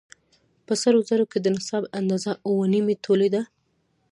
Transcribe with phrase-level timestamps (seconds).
[0.65, 3.41] په سرو زرو کې د نصاب اندازه اووه نيمې تولې ده